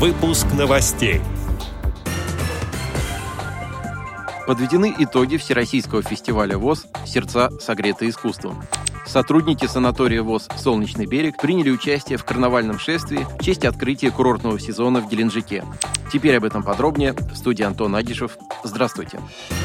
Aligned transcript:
Выпуск 0.00 0.46
новостей. 0.56 1.20
Подведены 4.46 4.94
итоги 4.98 5.36
Всероссийского 5.36 6.00
фестиваля 6.02 6.56
ВОЗ 6.56 6.86
«Сердца, 7.04 7.50
согретые 7.60 8.08
искусством». 8.10 8.64
Сотрудники 9.04 9.66
санатория 9.66 10.22
ВОЗ 10.22 10.48
«Солнечный 10.56 11.04
берег» 11.04 11.36
приняли 11.36 11.68
участие 11.68 12.16
в 12.16 12.24
карнавальном 12.24 12.78
шествии 12.78 13.26
в 13.38 13.44
честь 13.44 13.66
открытия 13.66 14.10
курортного 14.10 14.58
сезона 14.58 15.02
в 15.02 15.08
Геленджике. 15.10 15.66
Теперь 16.10 16.38
об 16.38 16.44
этом 16.44 16.62
подробнее. 16.62 17.12
В 17.12 17.36
студии 17.36 17.64
Антон 17.64 17.94
Агишев. 17.94 18.38
Здравствуйте. 18.64 19.18
Здравствуйте. 19.18 19.59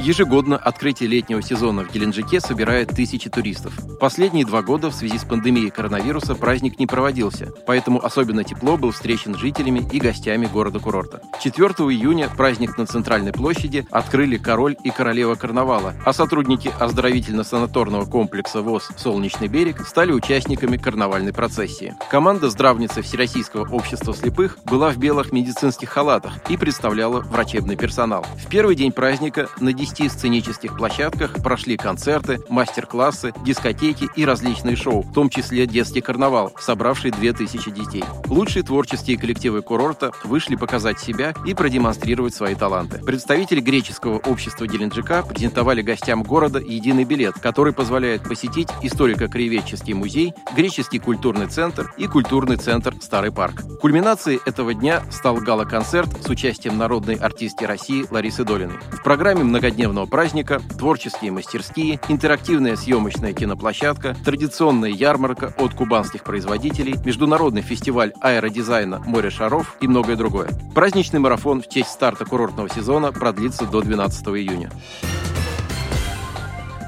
Ежегодно 0.00 0.56
открытие 0.56 1.08
летнего 1.08 1.40
сезона 1.40 1.84
в 1.84 1.92
Геленджике 1.92 2.40
собирает 2.40 2.88
тысячи 2.88 3.30
туристов. 3.30 3.78
Последние 4.00 4.44
два 4.44 4.60
года 4.60 4.90
в 4.90 4.94
связи 4.94 5.18
с 5.18 5.24
пандемией 5.24 5.70
коронавируса 5.70 6.34
праздник 6.34 6.80
не 6.80 6.86
проводился, 6.86 7.52
поэтому 7.64 8.04
особенно 8.04 8.42
тепло 8.42 8.76
был 8.76 8.90
встречен 8.90 9.36
жителями 9.36 9.86
и 9.92 10.00
гостями 10.00 10.46
города-курорта. 10.46 11.22
4 11.40 11.68
июня 11.90 12.28
праздник 12.28 12.76
на 12.76 12.86
Центральной 12.86 13.32
площади 13.32 13.86
открыли 13.92 14.36
король 14.36 14.76
и 14.82 14.90
королева 14.90 15.36
карнавала, 15.36 15.94
а 16.04 16.12
сотрудники 16.12 16.72
оздоровительно-санаторного 16.80 18.06
комплекса 18.06 18.62
ВОЗ 18.62 18.88
«Солнечный 18.96 19.46
берег» 19.46 19.86
стали 19.86 20.10
участниками 20.10 20.76
карнавальной 20.76 21.32
процессии. 21.32 21.94
Команда 22.10 22.50
здравницы 22.50 23.00
Всероссийского 23.00 23.72
общества 23.72 24.12
слепых 24.12 24.58
была 24.64 24.90
в 24.90 24.96
белых 24.98 25.30
медицинских 25.32 25.88
халатах 25.88 26.32
и 26.48 26.56
представляла 26.56 27.20
врачебный 27.20 27.76
персонал. 27.76 28.26
В 28.44 28.48
первый 28.48 28.74
день 28.74 28.90
праздника 28.90 29.48
на 29.60 29.72
10 29.84 30.04
10 30.04 30.12
сценических 30.12 30.76
площадках 30.76 31.42
прошли 31.42 31.76
концерты, 31.76 32.40
мастер-классы, 32.48 33.32
дискотеки 33.44 34.08
и 34.16 34.24
различные 34.24 34.76
шоу, 34.76 35.02
в 35.02 35.12
том 35.12 35.28
числе 35.28 35.66
детский 35.66 36.00
карнавал, 36.00 36.52
собравший 36.58 37.10
2000 37.10 37.70
детей. 37.70 38.04
Лучшие 38.26 38.62
творческие 38.62 39.18
коллективы 39.18 39.62
курорта 39.62 40.12
вышли 40.24 40.56
показать 40.56 41.00
себя 41.00 41.34
и 41.46 41.54
продемонстрировать 41.54 42.34
свои 42.34 42.54
таланты. 42.54 42.98
Представители 42.98 43.60
греческого 43.60 44.18
общества 44.18 44.66
Геленджика 44.66 45.22
презентовали 45.22 45.82
гостям 45.82 46.22
города 46.22 46.58
единый 46.58 47.04
билет, 47.04 47.34
который 47.34 47.72
позволяет 47.72 48.22
посетить 48.22 48.68
историко-краеведческий 48.82 49.94
музей, 49.94 50.32
греческий 50.56 50.98
культурный 50.98 51.46
центр 51.46 51.92
и 51.96 52.06
культурный 52.06 52.56
центр 52.56 52.94
Старый 53.00 53.32
парк. 53.32 53.62
Кульминацией 53.80 54.40
этого 54.46 54.72
дня 54.72 55.02
стал 55.10 55.36
гала-концерт 55.36 56.08
с 56.24 56.28
участием 56.28 56.78
народной 56.78 57.16
артистки 57.16 57.64
России 57.64 58.06
Ларисы 58.10 58.44
Долиной. 58.44 58.78
В 58.92 59.02
программе 59.02 59.44
многодневного 59.74 60.06
праздника, 60.06 60.60
творческие 60.78 61.32
мастерские, 61.32 61.98
интерактивная 62.08 62.76
съемочная 62.76 63.32
киноплощадка, 63.32 64.16
традиционная 64.24 64.90
ярмарка 64.90 65.52
от 65.58 65.74
кубанских 65.74 66.22
производителей, 66.22 66.94
международный 67.04 67.62
фестиваль 67.62 68.12
аэродизайна 68.20 69.00
«Море 69.00 69.30
шаров» 69.30 69.76
и 69.80 69.88
многое 69.88 70.16
другое. 70.16 70.48
Праздничный 70.74 71.18
марафон 71.18 71.60
в 71.60 71.68
честь 71.68 71.90
старта 71.90 72.24
курортного 72.24 72.68
сезона 72.68 73.10
продлится 73.12 73.66
до 73.66 73.80
12 73.80 74.26
июня. 74.28 74.70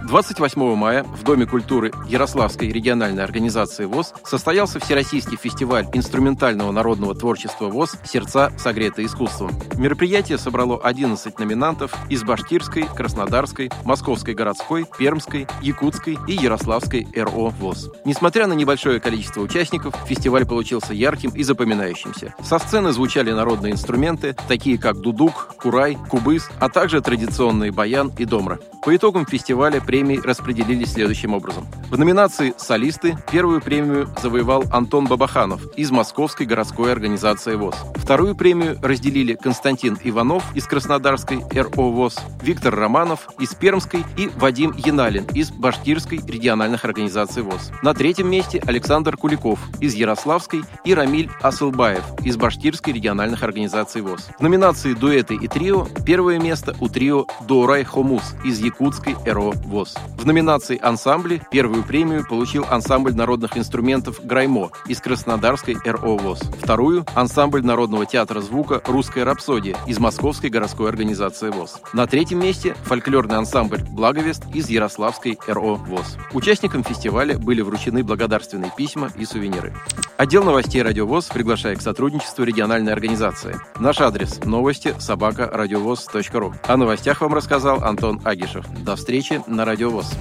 28 0.07 0.77
мая 0.77 1.03
в 1.03 1.25
Доме 1.25 1.47
культуры 1.47 1.91
Ярославской 2.07 2.69
региональной 2.69 3.25
организации 3.25 3.87
ВОЗ 3.87 4.15
состоялся 4.25 4.79
Всероссийский 4.79 5.37
фестиваль 5.37 5.89
инструментального 5.93 6.71
народного 6.71 7.17
творчества 7.17 7.67
ВОЗ 7.67 7.97
«Сердца, 8.05 8.53
согретые 8.57 9.07
искусством». 9.07 9.51
Мероприятие 9.77 10.39
собрало 10.39 10.79
11 10.81 11.37
номинантов 11.41 11.93
из 12.09 12.23
Башкирской, 12.23 12.85
Краснодарской, 12.85 13.69
Московской 13.85 14.35
городской, 14.35 14.87
Пермской, 14.97 15.49
Якутской 15.61 16.17
и 16.29 16.35
Ярославской 16.35 17.09
РО 17.13 17.49
ВОЗ. 17.49 17.91
Несмотря 18.05 18.47
на 18.47 18.53
небольшое 18.53 19.01
количество 19.01 19.41
участников, 19.41 19.97
фестиваль 20.07 20.47
получился 20.47 20.95
ярким 20.95 21.31
и 21.31 21.43
запоминающимся. 21.43 22.33
Со 22.45 22.61
сцены 22.61 22.93
звучали 22.93 23.33
народные 23.33 23.73
инструменты, 23.73 24.37
такие 24.47 24.79
как 24.79 24.99
дудук, 25.01 25.57
курай, 25.61 25.99
кубыс, 26.09 26.49
а 26.61 26.69
также 26.69 27.01
традиционные 27.01 27.73
баян 27.73 28.13
и 28.17 28.25
домра. 28.25 28.61
По 28.85 28.95
итогам 28.95 29.27
фестиваля 29.27 29.81
премии 29.97 30.21
распределились 30.23 30.93
следующим 30.93 31.33
образом. 31.33 31.67
В 31.89 31.97
номинации 31.97 32.53
«Солисты» 32.59 33.17
первую 33.31 33.61
премию 33.61 34.09
завоевал 34.21 34.65
Антон 34.73 35.07
Бабаханов 35.07 35.61
из 35.77 35.93
Московской 35.93 36.45
городской 36.45 36.91
организации 36.91 37.55
ВОЗ. 37.55 37.77
Вторую 37.95 38.35
премию 38.35 38.77
разделили 38.83 39.35
Константин 39.35 39.97
Иванов 40.03 40.43
из 40.57 40.67
Краснодарской 40.67 41.45
РО 41.55 41.91
ВОЗ, 41.93 42.17
Виктор 42.43 42.75
Романов 42.75 43.29
из 43.39 43.55
Пермской 43.55 44.05
и 44.17 44.29
Вадим 44.37 44.75
Яналин 44.77 45.27
из 45.33 45.53
Башкирской 45.53 46.21
региональных 46.27 46.85
организаций 46.85 47.45
ВОЗ. 47.45 47.71
На 47.83 47.95
третьем 47.95 48.29
месте 48.29 48.61
Александр 48.67 49.17
Куликов 49.17 49.61
из 49.81 49.95
Ярославской 49.95 50.63
и 50.85 50.93
Рамиль 50.93 51.31
Асылбаев 51.41 52.03
из 52.25 52.37
Башкирской 52.37 52.95
региональных 52.95 53.45
организаций 53.45 54.03
ВОЗ. 54.03 54.29
В 54.39 54.43
номинации 54.43 54.95
«Дуэты 54.95 55.37
и 55.37 55.47
трио» 55.47 55.87
первое 56.05 56.41
место 56.41 56.75
у 56.81 56.89
трио 56.89 57.27
«Дорай 57.47 57.85
Хомус» 57.85 58.35
из 58.45 58.59
Якутской 58.59 59.15
ЭРО 59.25 59.53
ВОЗ. 59.67 59.95
В 60.19 60.27
номинации 60.27 60.81
«Ансамбли» 60.83 61.41
первую 61.53 61.76
премию 61.83 62.27
получил 62.27 62.65
ансамбль 62.69 63.15
народных 63.15 63.57
инструментов 63.57 64.21
«Граймо» 64.25 64.71
из 64.87 65.01
Краснодарской 65.01 65.77
РО 65.85 66.17
ВОЗ. 66.17 66.41
Вторую– 66.63 67.05
ансамбль 67.15 67.65
народного 67.65 68.07
театра 68.07 68.41
звука 68.41 68.81
«Русская 68.87 69.25
рапсодия» 69.25 69.77
из 69.87 69.99
Московской 69.99 70.51
городской 70.51 70.89
организации 70.89 71.51
ВОЗ. 71.51 71.81
На 71.93 72.07
третьем 72.07 72.41
месте– 72.41 72.77
фольклорный 72.85 73.37
ансамбль 73.37 73.83
«Благовест» 73.91 74.43
из 74.55 74.69
Ярославской 74.69 75.39
РО 75.47 75.75
ВОЗ. 75.75 76.17
Участникам 76.33 76.85
фестиваля 76.85 77.39
были 77.39 77.61
вручены 77.61 78.03
благодарственные 78.05 78.73
письма 78.77 79.11
и 79.17 79.25
сувениры. 79.25 79.75
Отдел 80.17 80.45
новостей 80.45 80.83
«Радио 80.83 81.07
ВОЗ» 81.07 81.27
приглашает 81.27 81.79
к 81.79 81.83
сотрудничеству 81.83 82.45
региональной 82.45 82.93
организации. 82.93 83.57
Наш 83.79 84.01
адрес– 84.01 84.41
новости 84.45 84.95
собака 84.99 85.51
ру. 85.53 86.55
О 86.67 86.77
новостях 86.77 87.21
вам 87.21 87.35
рассказал 87.35 87.83
Антон 87.83 88.21
Агишев. 88.25 88.65
До 88.85 88.97
встречи 88.97 89.43
на 89.47 89.65
Радиовоз. 89.65 90.13